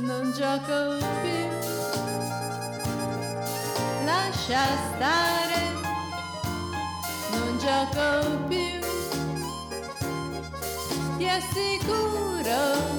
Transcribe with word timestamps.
non 0.00 0.32
gioco 0.32 0.98
più. 1.22 1.46
Lascia 4.04 4.64
stare, 4.94 5.60
non 7.32 7.58
gioco 7.58 8.46
più. 8.48 8.78
Ti 11.18 11.28
assicuro. 11.28 12.96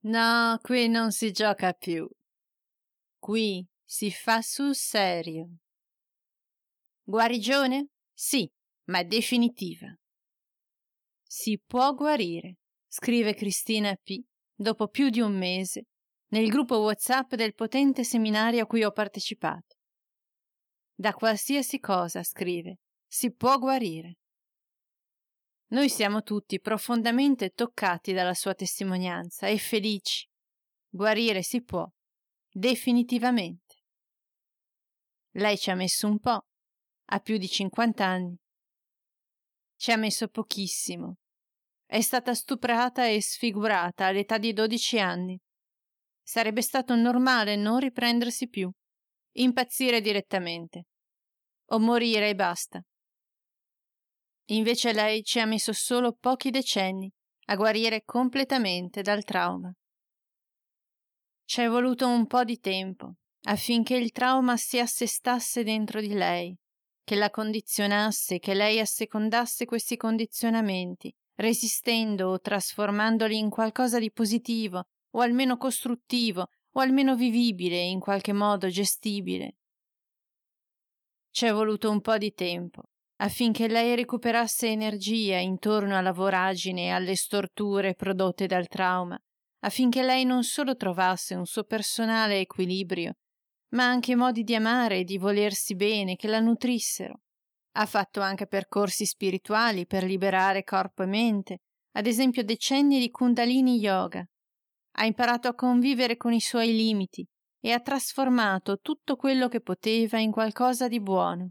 No, 0.00 0.58
qui 0.62 0.88
non 0.88 1.12
si 1.12 1.32
gioca 1.32 1.72
più. 1.72 2.08
Qui 3.18 3.66
si 3.84 4.10
fa 4.10 4.40
sul 4.40 4.74
serio. 4.74 5.48
Guarigione? 7.04 7.88
Sì, 8.14 8.50
ma 8.84 9.02
definitiva. 9.02 9.94
Si 11.30 11.60
può 11.62 11.92
guarire, 11.92 12.56
scrive 12.86 13.34
Cristina 13.34 13.94
P. 13.94 14.18
dopo 14.54 14.88
più 14.88 15.10
di 15.10 15.20
un 15.20 15.36
mese 15.36 15.84
nel 16.28 16.48
gruppo 16.48 16.78
WhatsApp 16.78 17.34
del 17.34 17.52
potente 17.52 18.02
seminario 18.02 18.62
a 18.62 18.66
cui 18.66 18.82
ho 18.82 18.90
partecipato. 18.92 19.76
Da 20.94 21.12
qualsiasi 21.12 21.80
cosa, 21.80 22.22
scrive, 22.22 22.78
si 23.06 23.30
può 23.34 23.58
guarire. 23.58 24.16
Noi 25.72 25.90
siamo 25.90 26.22
tutti 26.22 26.60
profondamente 26.60 27.50
toccati 27.50 28.14
dalla 28.14 28.32
sua 28.32 28.54
testimonianza 28.54 29.48
e 29.48 29.58
felici. 29.58 30.26
Guarire 30.88 31.42
si 31.42 31.62
può, 31.62 31.86
definitivamente. 32.50 33.82
Lei 35.32 35.58
ci 35.58 35.70
ha 35.70 35.74
messo 35.74 36.06
un 36.06 36.18
po', 36.20 36.46
ha 37.10 37.20
più 37.20 37.36
di 37.36 37.48
50 37.48 38.02
anni, 38.02 38.34
ci 39.88 39.94
ha 39.94 39.96
messo 39.96 40.28
pochissimo. 40.28 41.16
È 41.86 42.02
stata 42.02 42.34
stuprata 42.34 43.06
e 43.06 43.22
sfigurata 43.22 44.04
all'età 44.04 44.36
di 44.36 44.52
12 44.52 44.98
anni. 44.98 45.40
Sarebbe 46.22 46.60
stato 46.60 46.94
normale 46.94 47.56
non 47.56 47.78
riprendersi 47.78 48.50
più, 48.50 48.70
impazzire 49.36 50.02
direttamente, 50.02 50.88
o 51.70 51.78
morire 51.78 52.28
e 52.28 52.34
basta. 52.34 52.82
Invece 54.50 54.92
lei 54.92 55.22
ci 55.22 55.40
ha 55.40 55.46
messo 55.46 55.72
solo 55.72 56.12
pochi 56.12 56.50
decenni 56.50 57.10
a 57.46 57.56
guarire 57.56 58.02
completamente 58.04 59.00
dal 59.00 59.24
trauma. 59.24 59.72
Ci 61.46 61.62
è 61.62 61.66
voluto 61.66 62.06
un 62.06 62.26
po' 62.26 62.44
di 62.44 62.58
tempo 62.58 63.14
affinché 63.44 63.96
il 63.96 64.10
trauma 64.10 64.58
si 64.58 64.78
assestasse 64.78 65.64
dentro 65.64 66.02
di 66.02 66.12
lei 66.12 66.54
che 67.08 67.14
la 67.14 67.30
condizionasse, 67.30 68.38
che 68.38 68.52
lei 68.52 68.80
assecondasse 68.80 69.64
questi 69.64 69.96
condizionamenti, 69.96 71.10
resistendo 71.36 72.28
o 72.28 72.38
trasformandoli 72.38 73.38
in 73.38 73.48
qualcosa 73.48 73.98
di 73.98 74.12
positivo, 74.12 74.84
o 75.12 75.20
almeno 75.20 75.56
costruttivo, 75.56 76.50
o 76.70 76.80
almeno 76.80 77.16
vivibile, 77.16 77.80
in 77.80 77.98
qualche 77.98 78.34
modo 78.34 78.68
gestibile. 78.68 79.56
Ci 81.30 81.46
è 81.46 81.52
voluto 81.54 81.90
un 81.90 82.02
po' 82.02 82.18
di 82.18 82.34
tempo 82.34 82.82
affinché 83.20 83.68
lei 83.68 83.96
recuperasse 83.96 84.68
energia 84.68 85.38
intorno 85.38 85.96
alla 85.96 86.12
voragine 86.12 86.84
e 86.84 86.90
alle 86.90 87.16
storture 87.16 87.94
prodotte 87.94 88.46
dal 88.46 88.68
trauma, 88.68 89.18
affinché 89.60 90.02
lei 90.02 90.24
non 90.24 90.44
solo 90.44 90.76
trovasse 90.76 91.34
un 91.34 91.46
suo 91.46 91.64
personale 91.64 92.38
equilibrio, 92.38 93.14
ma 93.70 93.84
anche 93.84 94.14
modi 94.14 94.44
di 94.44 94.54
amare 94.54 94.98
e 94.98 95.04
di 95.04 95.18
volersi 95.18 95.74
bene 95.74 96.16
che 96.16 96.28
la 96.28 96.40
nutrissero. 96.40 97.20
Ha 97.72 97.86
fatto 97.86 98.20
anche 98.20 98.46
percorsi 98.46 99.04
spirituali 99.04 99.86
per 99.86 100.04
liberare 100.04 100.64
corpo 100.64 101.02
e 101.02 101.06
mente, 101.06 101.58
ad 101.92 102.06
esempio 102.06 102.42
decenni 102.42 102.98
di 102.98 103.10
Kundalini 103.10 103.78
Yoga. 103.78 104.26
Ha 104.92 105.04
imparato 105.04 105.48
a 105.48 105.54
convivere 105.54 106.16
con 106.16 106.32
i 106.32 106.40
suoi 106.40 106.74
limiti 106.74 107.26
e 107.60 107.72
ha 107.72 107.80
trasformato 107.80 108.78
tutto 108.78 109.16
quello 109.16 109.48
che 109.48 109.60
poteva 109.60 110.18
in 110.18 110.30
qualcosa 110.30 110.88
di 110.88 111.00
buono. 111.00 111.50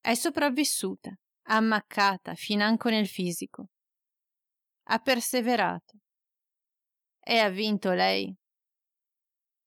È 0.00 0.14
sopravvissuta, 0.14 1.12
ammaccata 1.48 2.34
financo 2.34 2.88
nel 2.88 3.06
fisico. 3.06 3.68
Ha 4.84 4.98
perseverato. 4.98 5.98
E 7.20 7.38
ha 7.38 7.50
vinto 7.50 7.92
lei 7.92 8.34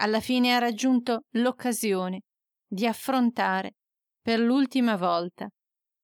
alla 0.01 0.19
fine 0.19 0.55
ha 0.55 0.57
raggiunto 0.57 1.25
l'occasione 1.35 2.21
di 2.67 2.87
affrontare 2.87 3.75
per 4.19 4.39
l'ultima 4.39 4.97
volta 4.97 5.47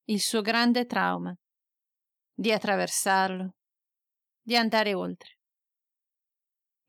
il 0.09 0.21
suo 0.21 0.41
grande 0.41 0.85
trauma, 0.85 1.35
di 2.33 2.51
attraversarlo, 2.51 3.55
di 4.39 4.55
andare 4.55 4.93
oltre. 4.93 5.37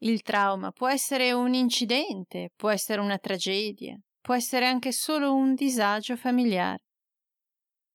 Il 0.02 0.20
trauma 0.22 0.70
può 0.70 0.88
essere 0.88 1.32
un 1.32 1.54
incidente, 1.54 2.50
può 2.54 2.70
essere 2.70 3.00
una 3.00 3.19
tragedia, 3.19 3.98
può 4.20 4.34
essere 4.34 4.66
anche 4.66 4.92
solo 4.92 5.34
un 5.34 5.54
disagio 5.54 6.14
familiare. 6.14 6.84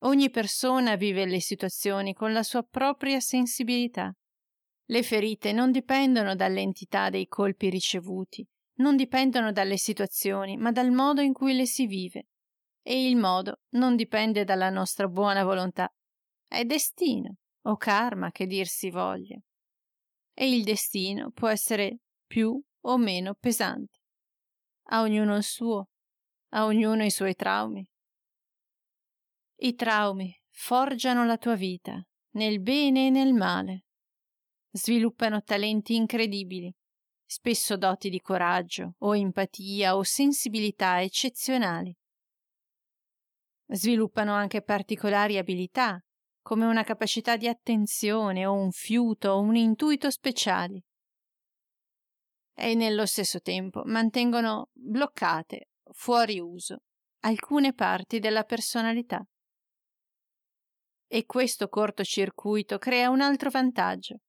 Ogni 0.06 0.30
persona 0.32 0.96
vive 0.96 1.26
le 1.26 1.40
situazioni 1.40 2.14
con 2.14 2.34
la 2.34 2.44
sua 2.44 2.64
propria 2.64 3.20
sensibilità. 3.20 4.12
Le 4.86 5.04
ferite 5.04 5.54
non 5.54 5.72
dipendono 5.72 6.36
dall'entità 6.36 7.10
dei 7.10 7.28
colpi 7.28 7.70
ricevuti, 7.70 8.46
non 8.76 8.96
dipendono 8.96 9.52
dalle 9.52 9.78
situazioni, 9.78 10.58
ma 10.58 10.72
dal 10.72 10.92
modo 10.92 11.22
in 11.22 11.34
cui 11.34 11.54
le 11.54 11.66
si 11.66 11.86
vive. 11.86 12.28
E 12.82 13.08
il 13.08 13.16
modo 13.16 13.62
non 13.72 13.96
dipende 13.96 14.44
dalla 14.44 14.70
nostra 14.70 15.08
buona 15.08 15.44
volontà. 15.44 15.94
È 16.48 16.64
destino 16.66 17.38
o 17.62 17.78
karma 17.78 18.32
che 18.32 18.46
dir 18.46 18.68
si 18.68 18.90
voglia. 18.90 19.40
E 20.34 20.52
il 20.52 20.64
destino 20.64 21.32
può 21.32 21.48
essere 21.48 22.00
più 22.26 22.60
o 22.82 22.98
meno 22.98 23.36
pesante. 23.36 24.00
A 24.88 25.02
ognuno 25.02 25.36
il 25.36 25.44
suo, 25.44 25.90
a 26.50 26.66
ognuno 26.66 27.06
i 27.06 27.12
suoi 27.12 27.36
traumi. 27.36 27.88
I 29.58 29.76
traumi 29.76 30.36
forgiano 30.50 31.26
la 31.26 31.38
tua 31.38 31.56
vita, 31.56 32.06
nel 32.32 32.60
bene 32.60 33.08
e 33.08 33.10
nel 33.10 33.34
male. 33.34 33.86
Sviluppano 34.72 35.42
talenti 35.44 35.96
incredibili 35.96 36.76
spesso 37.34 37.78
doti 37.78 38.12
di 38.12 38.22
coraggio 38.22 38.94
o 39.00 39.16
empatia 39.16 39.96
o 39.96 40.04
sensibilità 40.04 41.02
eccezionali. 41.02 41.92
Sviluppano 43.70 44.34
anche 44.34 44.62
particolari 44.62 45.40
abilità, 45.40 46.00
come 46.44 46.68
una 46.68 46.84
capacità 46.84 47.36
di 47.36 47.48
attenzione 47.48 48.46
o 48.46 48.54
un 48.54 48.70
fiuto 48.70 49.32
o 49.32 49.40
un 49.40 49.56
intuito 49.56 50.12
speciali. 50.12 50.80
E 52.56 52.76
nello 52.76 53.08
stesso 53.08 53.40
tempo 53.40 53.82
mantengono 53.86 54.70
bloccate, 54.72 55.70
fuori 55.90 56.40
uso, 56.40 56.84
alcune 57.22 57.74
parti 57.74 58.20
della 58.20 58.44
personalità. 58.44 59.26
E 61.08 61.26
questo 61.26 61.68
cortocircuito 61.68 62.78
crea 62.78 63.10
un 63.10 63.22
altro 63.22 63.50
vantaggio 63.50 64.20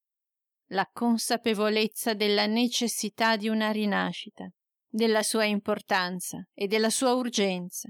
la 0.75 0.91
consapevolezza 0.93 2.15
della 2.15 2.47
necessità 2.47 3.37
di 3.37 3.49
una 3.49 3.71
rinascita, 3.71 4.51
della 4.89 5.23
sua 5.23 5.45
importanza 5.45 6.45
e 6.53 6.67
della 6.67 6.91
sua 6.91 7.15
urgenza. 7.15 7.89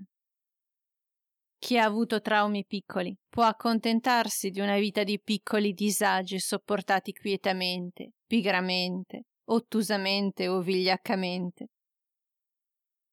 Chi 1.58 1.78
ha 1.78 1.84
avuto 1.84 2.20
traumi 2.20 2.66
piccoli 2.66 3.16
può 3.26 3.44
accontentarsi 3.44 4.50
di 4.50 4.60
una 4.60 4.76
vita 4.76 5.02
di 5.02 5.18
piccoli 5.18 5.72
disagi 5.72 6.38
sopportati 6.38 7.12
quietamente, 7.12 8.12
pigramente, 8.26 9.22
ottusamente 9.44 10.46
o 10.46 10.60
vigliaccamente. 10.60 11.68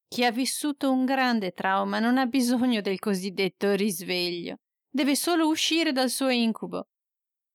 Chi 0.10 0.26
ha 0.26 0.32
vissuto 0.32 0.92
un 0.92 1.06
grande 1.06 1.52
trauma 1.52 2.00
non 2.00 2.18
ha 2.18 2.26
bisogno 2.26 2.82
del 2.82 3.00
cosiddetto 3.00 3.74
risveglio, 3.76 4.58
deve 4.90 5.16
solo 5.16 5.48
uscire 5.48 5.94
dal 5.94 6.10
suo 6.10 6.28
incubo 6.28 6.88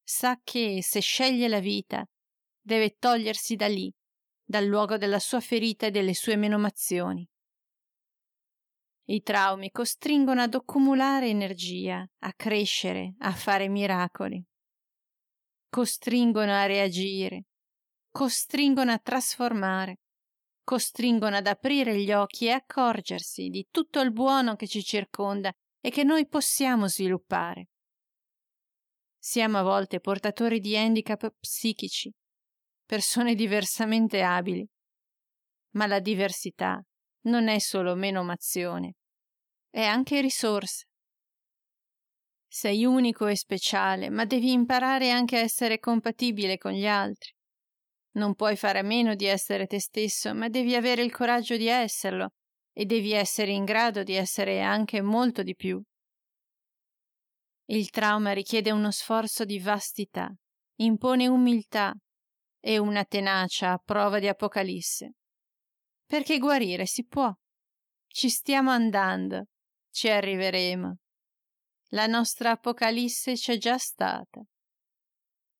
sa 0.09 0.39
che 0.45 0.85
se 0.85 1.01
sceglie 1.01 1.49
la 1.49 1.59
vita 1.59 2.09
deve 2.61 2.97
togliersi 2.97 3.57
da 3.57 3.67
lì, 3.67 3.93
dal 4.45 4.65
luogo 4.65 4.97
della 4.97 5.19
sua 5.19 5.41
ferita 5.41 5.87
e 5.87 5.91
delle 5.91 6.15
sue 6.15 6.37
menomazioni. 6.37 7.29
I 9.09 9.23
traumi 9.23 9.71
costringono 9.71 10.43
ad 10.43 10.55
accumulare 10.55 11.29
energia, 11.29 12.09
a 12.21 12.33
crescere, 12.35 13.15
a 13.19 13.33
fare 13.33 13.69
miracoli. 13.69 14.45
Costringono 15.69 16.53
a 16.53 16.67
reagire, 16.67 17.47
costringono 18.09 18.93
a 18.93 18.99
trasformare, 18.99 19.99
costringono 20.63 21.37
ad 21.37 21.49
aprire 21.49 22.01
gli 22.01 22.13
occhi 22.13 22.47
e 22.47 22.51
accorgersi 22.51 23.49
di 23.49 23.67
tutto 23.73 24.01
il 24.01 24.13
buono 24.13 24.55
che 24.55 24.69
ci 24.69 24.85
circonda 24.85 25.53
e 25.81 25.91
che 25.91 26.05
noi 26.05 26.29
possiamo 26.29 26.87
sviluppare. 26.87 27.71
Siamo 29.29 29.59
a 29.59 29.63
volte 29.63 29.99
portatori 29.99 30.61
di 30.61 30.77
handicap 30.77 31.35
psichici, 31.41 32.13
persone 32.85 33.35
diversamente 33.35 34.23
abili. 34.23 34.65
Ma 35.71 35.89
la 35.89 35.99
diversità 35.99 36.81
non 37.23 37.49
è 37.49 37.59
solo 37.59 37.97
menomazione, 37.97 38.95
è 39.69 39.83
anche 39.83 40.21
risorsa. 40.21 40.85
Sei 42.47 42.85
unico 42.85 43.27
e 43.27 43.37
speciale, 43.37 44.11
ma 44.11 44.25
devi 44.25 44.53
imparare 44.53 45.11
anche 45.11 45.39
a 45.39 45.41
essere 45.41 45.81
compatibile 45.81 46.57
con 46.57 46.71
gli 46.71 46.87
altri. 46.87 47.33
Non 48.13 48.37
puoi 48.37 48.55
fare 48.55 48.79
a 48.79 48.85
meno 48.85 49.17
di 49.17 49.25
essere 49.25 49.67
te 49.67 49.81
stesso, 49.81 50.33
ma 50.35 50.49
devi 50.49 50.77
avere 50.77 51.03
il 51.03 51.11
coraggio 51.11 51.57
di 51.57 51.67
esserlo 51.67 52.35
e 52.73 52.85
devi 52.85 53.11
essere 53.11 53.51
in 53.51 53.65
grado 53.65 54.05
di 54.05 54.15
essere 54.15 54.63
anche 54.63 55.01
molto 55.01 55.43
di 55.43 55.57
più. 55.57 55.83
Il 57.69 57.91
trauma 57.91 58.33
richiede 58.33 58.71
uno 58.71 58.93
sforzo 58.93 59.45
di 59.45 59.59
vastità, 59.59 60.33
impone 60.77 61.27
umiltà 61.27 61.93
e 62.61 62.79
una 62.79 63.05
tenacia 63.05 63.73
a 63.73 63.79
prova 63.79 64.21
di 64.21 64.29
apocalisse. 64.29 65.15
Perché 66.05 66.39
guarire 66.39 66.87
si 66.87 67.05
può. 67.05 67.33
Ci 68.07 68.29
stiamo 68.29 68.71
andando, 68.71 69.47
ci 69.91 70.09
arriveremo. 70.09 70.97
La 71.91 72.07
nostra 72.07 72.53
apocalisse 72.53 73.35
c'è 73.35 73.57
già 73.57 73.79
stata 73.79 74.41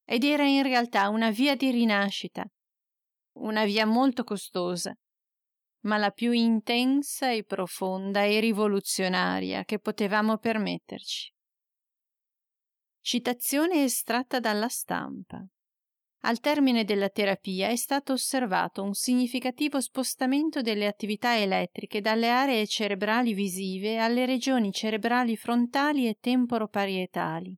ed 0.05 0.23
era 0.23 0.45
in 0.45 0.63
realtà 0.63 1.09
una 1.09 1.31
via 1.31 1.57
di 1.57 1.71
rinascita, 1.73 2.45
una 3.39 3.65
via 3.65 3.85
molto 3.85 4.23
costosa, 4.23 4.97
ma 5.81 5.97
la 5.97 6.11
più 6.11 6.31
intensa 6.31 7.33
e 7.33 7.43
profonda 7.43 8.23
e 8.23 8.39
rivoluzionaria 8.39 9.65
che 9.65 9.81
potevamo 9.81 10.39
permetterci. 10.39 11.35
Citazione 13.09 13.85
estratta 13.85 14.41
dalla 14.41 14.67
stampa. 14.67 15.41
Al 16.23 16.41
termine 16.41 16.83
della 16.83 17.09
terapia 17.09 17.69
è 17.69 17.77
stato 17.77 18.15
osservato 18.15 18.83
un 18.83 18.95
significativo 18.95 19.81
spostamento 19.81 20.61
delle 20.61 20.89
attività 20.89 21.39
elettriche 21.39 22.01
dalle 22.01 22.31
aree 22.31 22.67
cerebrali 22.67 23.33
visive 23.33 23.99
alle 23.99 24.27
regioni 24.27 24.73
cerebrali 24.73 25.37
frontali 25.37 26.09
e 26.09 26.17
temporoparietali. 26.19 27.57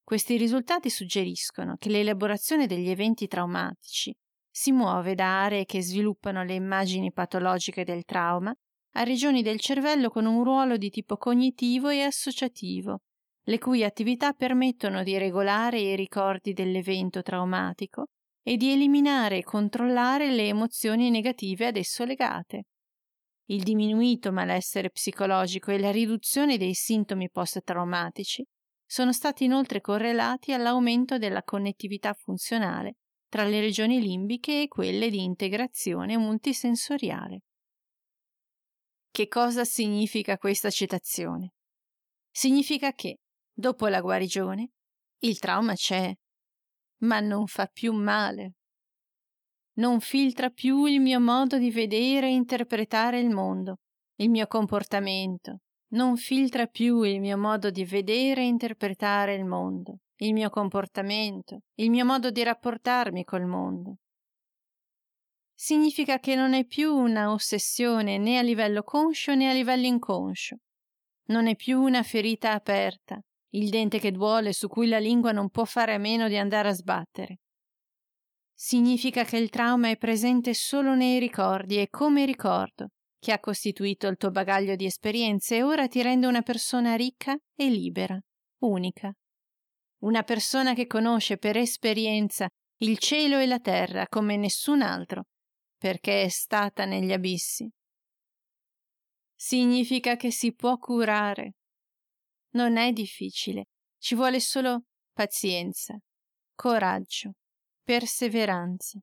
Questi 0.00 0.36
risultati 0.36 0.90
suggeriscono 0.90 1.74
che 1.76 1.88
l'elaborazione 1.88 2.68
degli 2.68 2.88
eventi 2.88 3.26
traumatici 3.26 4.14
si 4.48 4.70
muove 4.70 5.16
da 5.16 5.42
aree 5.42 5.64
che 5.64 5.82
sviluppano 5.82 6.44
le 6.44 6.54
immagini 6.54 7.10
patologiche 7.10 7.82
del 7.82 8.04
trauma 8.04 8.54
a 8.92 9.02
regioni 9.02 9.42
del 9.42 9.58
cervello 9.58 10.08
con 10.08 10.24
un 10.24 10.44
ruolo 10.44 10.76
di 10.76 10.88
tipo 10.88 11.16
cognitivo 11.16 11.88
e 11.88 12.02
associativo, 12.02 13.00
le 13.44 13.58
cui 13.58 13.82
attività 13.82 14.32
permettono 14.32 15.02
di 15.02 15.18
regolare 15.18 15.80
i 15.80 15.96
ricordi 15.96 16.52
dell'evento 16.52 17.22
traumatico 17.22 18.06
e 18.42 18.56
di 18.56 18.72
eliminare 18.72 19.38
e 19.38 19.42
controllare 19.44 20.30
le 20.30 20.48
emozioni 20.48 21.10
negative 21.10 21.66
ad 21.66 21.76
esso 21.76 22.04
legate. 22.04 22.64
Il 23.46 23.62
diminuito 23.62 24.32
malessere 24.32 24.90
psicologico 24.90 25.70
e 25.70 25.78
la 25.78 25.90
riduzione 25.90 26.56
dei 26.56 26.74
sintomi 26.74 27.28
post-traumatici 27.30 28.44
sono 28.84 29.12
stati 29.12 29.44
inoltre 29.44 29.80
correlati 29.80 30.52
all'aumento 30.52 31.18
della 31.18 31.42
connettività 31.42 32.12
funzionale 32.12 32.96
tra 33.28 33.44
le 33.44 33.60
regioni 33.60 34.00
limbiche 34.00 34.62
e 34.62 34.68
quelle 34.68 35.08
di 35.08 35.22
integrazione 35.22 36.18
multisensoriale. 36.18 37.40
Che 39.10 39.28
cosa 39.28 39.64
significa 39.64 40.36
questa 40.36 40.70
citazione? 40.70 41.54
Significa 42.30 42.92
che, 42.92 43.18
dopo 43.52 43.86
la 43.86 44.00
guarigione, 44.00 44.70
il 45.20 45.38
trauma 45.38 45.74
c'è, 45.74 46.12
ma 46.98 47.20
non 47.20 47.46
fa 47.46 47.66
più 47.66 47.92
male. 47.92 48.54
Non 49.74 50.00
filtra 50.00 50.50
più 50.50 50.84
il 50.84 51.00
mio 51.00 51.20
modo 51.20 51.58
di 51.58 51.70
vedere 51.70 52.26
e 52.26 52.32
interpretare 52.32 53.20
il 53.20 53.30
mondo, 53.30 53.78
il 54.16 54.30
mio 54.30 54.46
comportamento, 54.46 55.60
non 55.92 56.16
filtra 56.16 56.66
più 56.66 57.02
il 57.02 57.20
mio 57.20 57.38
modo 57.38 57.70
di 57.70 57.84
vedere 57.84 58.42
e 58.42 58.46
interpretare 58.46 59.34
il 59.34 59.44
mondo, 59.44 59.98
il 60.16 60.32
mio 60.32 60.50
comportamento, 60.50 61.60
il 61.74 61.90
mio 61.90 62.04
modo 62.04 62.30
di 62.30 62.42
rapportarmi 62.42 63.24
col 63.24 63.46
mondo. 63.46 63.96
Significa 65.54 66.18
che 66.18 66.34
non 66.34 66.54
è 66.54 66.64
più 66.64 66.94
una 66.94 67.30
ossessione 67.30 68.18
né 68.18 68.38
a 68.38 68.42
livello 68.42 68.82
conscio 68.82 69.34
né 69.34 69.48
a 69.48 69.52
livello 69.52 69.86
inconscio. 69.86 70.56
Non 71.26 71.46
è 71.46 71.54
più 71.54 71.80
una 71.80 72.02
ferita 72.02 72.52
aperta, 72.52 73.20
il 73.54 73.68
dente 73.70 73.98
che 73.98 74.12
duole 74.12 74.52
su 74.52 74.68
cui 74.68 74.88
la 74.88 74.98
lingua 74.98 75.32
non 75.32 75.50
può 75.50 75.64
fare 75.64 75.94
a 75.94 75.98
meno 75.98 76.28
di 76.28 76.36
andare 76.36 76.68
a 76.68 76.72
sbattere. 76.72 77.38
Significa 78.54 79.24
che 79.24 79.36
il 79.38 79.50
trauma 79.50 79.88
è 79.88 79.96
presente 79.96 80.54
solo 80.54 80.94
nei 80.94 81.18
ricordi 81.18 81.78
e 81.78 81.88
come 81.88 82.24
ricordo, 82.24 82.90
che 83.18 83.32
ha 83.32 83.40
costituito 83.40 84.06
il 84.06 84.16
tuo 84.16 84.30
bagaglio 84.30 84.76
di 84.76 84.84
esperienze 84.84 85.56
e 85.56 85.62
ora 85.62 85.88
ti 85.88 86.00
rende 86.00 86.26
una 86.26 86.42
persona 86.42 86.94
ricca 86.94 87.36
e 87.54 87.68
libera, 87.68 88.18
unica. 88.60 89.12
Una 90.02 90.22
persona 90.22 90.74
che 90.74 90.86
conosce 90.86 91.38
per 91.38 91.56
esperienza 91.56 92.48
il 92.78 92.98
cielo 92.98 93.38
e 93.38 93.46
la 93.46 93.60
terra 93.60 94.06
come 94.08 94.36
nessun 94.36 94.82
altro, 94.82 95.24
perché 95.76 96.22
è 96.22 96.28
stata 96.28 96.84
negli 96.84 97.12
abissi. 97.12 97.68
Significa 99.34 100.16
che 100.16 100.30
si 100.30 100.54
può 100.54 100.78
curare. 100.78 101.54
Non 102.54 102.76
è 102.76 102.92
difficile, 102.92 103.66
ci 103.98 104.14
vuole 104.14 104.40
solo 104.40 104.84
pazienza, 105.12 105.98
coraggio, 106.54 107.32
perseveranza. 107.82 108.98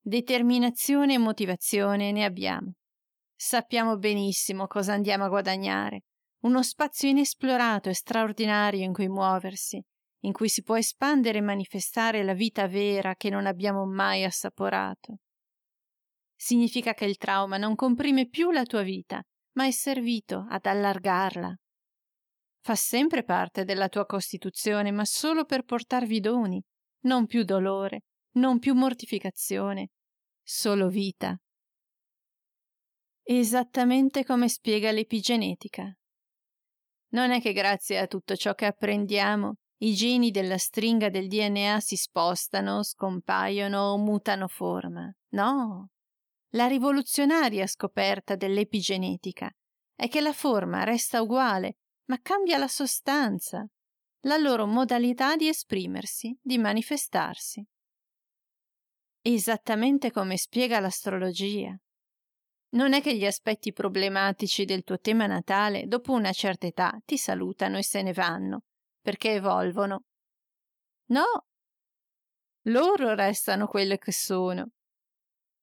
Determinazione 0.00 1.14
e 1.14 1.18
motivazione 1.18 2.12
ne 2.12 2.24
abbiamo. 2.24 2.72
Sappiamo 3.34 3.98
benissimo 3.98 4.66
cosa 4.66 4.94
andiamo 4.94 5.24
a 5.24 5.28
guadagnare, 5.28 6.04
uno 6.44 6.62
spazio 6.62 7.08
inesplorato 7.08 7.88
e 7.88 7.94
straordinario 7.94 8.82
in 8.82 8.92
cui 8.92 9.08
muoversi, 9.08 9.82
in 10.20 10.32
cui 10.32 10.48
si 10.48 10.62
può 10.62 10.76
espandere 10.76 11.38
e 11.38 11.42
manifestare 11.42 12.24
la 12.24 12.32
vita 12.32 12.66
vera 12.66 13.14
che 13.16 13.28
non 13.28 13.46
abbiamo 13.46 13.84
mai 13.86 14.24
assaporato. 14.24 15.18
Significa 16.34 16.94
che 16.94 17.04
il 17.04 17.16
trauma 17.16 17.56
non 17.56 17.74
comprime 17.74 18.28
più 18.28 18.50
la 18.50 18.64
tua 18.64 18.82
vita, 18.82 19.22
ma 19.56 19.66
è 19.66 19.70
servito 19.70 20.46
ad 20.48 20.66
allargarla. 20.66 21.54
Fa 22.60 22.74
sempre 22.74 23.24
parte 23.24 23.64
della 23.64 23.88
tua 23.88 24.06
costituzione, 24.06 24.90
ma 24.90 25.04
solo 25.04 25.44
per 25.44 25.62
portarvi 25.62 26.20
doni, 26.20 26.62
non 27.02 27.26
più 27.26 27.44
dolore, 27.44 28.02
non 28.32 28.58
più 28.58 28.74
mortificazione, 28.74 29.90
solo 30.42 30.88
vita. 30.88 31.38
Esattamente 33.22 34.24
come 34.24 34.48
spiega 34.48 34.90
l'epigenetica. 34.90 35.92
Non 37.10 37.30
è 37.30 37.40
che 37.40 37.52
grazie 37.52 37.98
a 37.98 38.06
tutto 38.06 38.36
ciò 38.36 38.54
che 38.54 38.66
apprendiamo 38.66 39.56
i 39.80 39.94
geni 39.94 40.32
della 40.32 40.58
stringa 40.58 41.08
del 41.08 41.28
DNA 41.28 41.78
si 41.78 41.94
spostano, 41.94 42.82
scompaiono 42.82 43.92
o 43.92 43.98
mutano 43.98 44.48
forma. 44.48 45.08
No. 45.30 45.90
La 46.52 46.66
rivoluzionaria 46.66 47.66
scoperta 47.66 48.34
dell'epigenetica 48.34 49.48
è 49.94 50.08
che 50.08 50.20
la 50.20 50.32
forma 50.32 50.82
resta 50.82 51.22
uguale, 51.22 51.76
ma 52.08 52.18
cambia 52.20 52.58
la 52.58 52.68
sostanza, 52.68 53.66
la 54.22 54.36
loro 54.36 54.66
modalità 54.66 55.36
di 55.36 55.48
esprimersi, 55.48 56.36
di 56.40 56.58
manifestarsi 56.58 57.66
esattamente 59.34 60.10
come 60.10 60.36
spiega 60.36 60.80
l'astrologia. 60.80 61.76
Non 62.70 62.92
è 62.92 63.00
che 63.00 63.16
gli 63.16 63.24
aspetti 63.24 63.72
problematici 63.72 64.64
del 64.64 64.84
tuo 64.84 64.98
tema 64.98 65.26
natale, 65.26 65.86
dopo 65.86 66.12
una 66.12 66.32
certa 66.32 66.66
età, 66.66 66.98
ti 67.04 67.16
salutano 67.16 67.78
e 67.78 67.82
se 67.82 68.02
ne 68.02 68.12
vanno, 68.12 68.64
perché 69.00 69.32
evolvono. 69.32 70.04
No, 71.06 71.46
loro 72.66 73.14
restano 73.14 73.66
quelle 73.66 73.98
che 73.98 74.12
sono. 74.12 74.70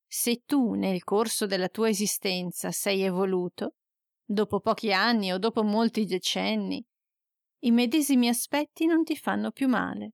Se 0.07 0.43
tu 0.45 0.73
nel 0.73 1.03
corso 1.03 1.45
della 1.45 1.69
tua 1.69 1.89
esistenza 1.89 2.71
sei 2.71 3.03
evoluto, 3.03 3.75
dopo 4.25 4.59
pochi 4.59 4.91
anni 4.91 5.31
o 5.31 5.37
dopo 5.37 5.63
molti 5.63 6.05
decenni, 6.05 6.83
i 7.59 7.71
medesimi 7.71 8.27
aspetti 8.27 8.85
non 8.85 9.03
ti 9.03 9.15
fanno 9.15 9.51
più 9.51 9.67
male, 9.67 10.13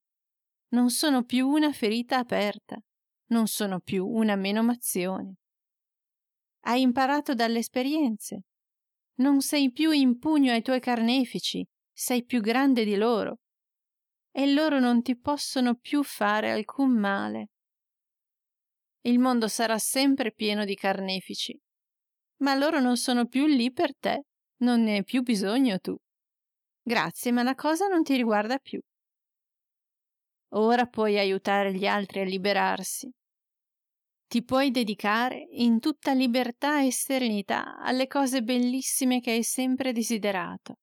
non 0.70 0.90
sono 0.90 1.24
più 1.24 1.48
una 1.48 1.72
ferita 1.72 2.18
aperta, 2.18 2.78
non 3.28 3.48
sono 3.48 3.80
più 3.80 4.06
una 4.06 4.36
menomazione. 4.36 5.36
Hai 6.64 6.82
imparato 6.82 7.34
dalle 7.34 7.60
esperienze. 7.60 8.44
Non 9.16 9.42
sei 9.42 9.72
più 9.72 9.92
in 9.92 10.18
pugno 10.18 10.52
ai 10.52 10.62
tuoi 10.62 10.80
carnefici, 10.80 11.66
sei 11.92 12.24
più 12.24 12.40
grande 12.40 12.86
di 12.86 12.96
loro. 12.96 13.40
E 14.32 14.52
loro 14.54 14.80
non 14.80 15.02
ti 15.02 15.18
possono 15.18 15.76
più 15.76 16.04
fare 16.04 16.52
alcun 16.52 16.98
male. 16.98 17.50
Il 19.02 19.20
mondo 19.20 19.48
sarà 19.48 19.78
sempre 19.78 20.32
pieno 20.32 20.64
di 20.64 20.76
carnefici, 20.76 21.60
ma 22.42 22.56
loro 22.56 22.80
non 22.80 22.98
sono 22.98 23.26
più 23.26 23.46
lì 23.46 23.72
per 23.72 23.96
te, 23.98 24.26
non 24.62 24.84
ne 24.84 24.98
hai 24.98 25.04
più 25.04 25.22
bisogno 25.22 25.80
tu. 25.80 25.96
Grazie, 26.84 27.32
ma 27.32 27.44
la 27.44 27.56
cosa 27.56 27.88
non 27.88 28.04
ti 28.04 28.16
riguarda 28.16 28.58
più. 28.58 28.80
Ora 30.54 30.86
puoi 30.86 31.18
aiutare 31.18 31.74
gli 31.74 31.86
altri 31.86 32.22
a 32.22 32.26
liberarsi. 32.26 33.10
Ti 34.28 34.44
puoi 34.44 34.72
dedicare 34.72 35.48
in 35.52 35.80
tutta 35.80 36.14
libertà 36.14 36.84
e 36.84 36.92
serenità 36.92 37.78
alle 37.78 38.08
cose 38.08 38.42
bellissime 38.42 39.20
che 39.20 39.32
hai 39.32 39.44
sempre 39.44 39.92
desiderato, 39.92 40.78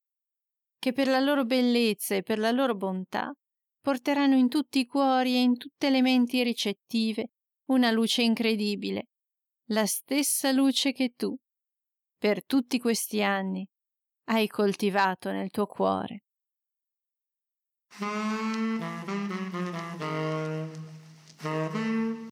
che 0.79 0.93
per 0.93 1.09
la 1.09 1.19
loro 1.19 1.45
bellezza 1.45 2.15
e 2.15 2.23
per 2.23 2.38
la 2.38 2.50
loro 2.50 2.75
bontà 2.75 3.33
porteranno 3.81 4.37
in 4.37 4.49
tutti 4.49 4.81
i 4.81 4.87
cuori 4.87 5.35
e 5.35 5.41
in 5.41 5.57
tutte 5.57 5.88
le 5.91 6.03
menti 6.03 6.43
ricettive 6.43 7.31
una 7.71 7.91
luce 7.91 8.23
incredibile, 8.23 9.07
la 9.71 9.87
stessa 9.87 10.53
luce 10.53 10.93
che 10.93 11.12
tu 11.17 11.35
per 12.19 12.45
tutti 12.45 12.79
questi 12.79 13.23
anni 13.23 13.67
hai 14.31 14.49
coltivato 14.49 15.31
nel 15.31 15.51
tuo 15.51 15.67
cuore. 15.67 16.23